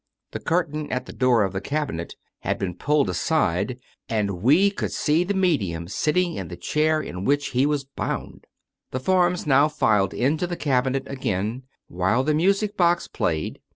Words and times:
The 0.31 0.39
curtain 0.39 0.91
at 0.91 1.05
the 1.05 1.13
door 1.13 1.43
of 1.43 1.53
the 1.53 1.61
cabinet 1.61 2.15
was 2.43 2.69
pulled 2.79 3.07
aside 3.07 3.77
and 4.09 4.41
we 4.41 4.71
could 4.71 4.91
see 4.91 5.23
the 5.23 5.35
medium 5.35 5.87
sitting 5.87 6.33
in 6.37 6.47
the 6.47 6.57
chair 6.57 6.99
in 6.99 7.23
which 7.23 7.49
he 7.49 7.67
was 7.67 7.83
bound. 7.83 8.47
The 8.89 8.99
forms 8.99 9.45
now 9.45 9.67
filed 9.67 10.15
into 10.15 10.47
the 10.47 10.57
cabinet 10.57 11.03
again, 11.05 11.65
while 11.87 12.23
the 12.23 12.33
music 12.33 12.75
box 12.75 13.07
played. 13.07 13.59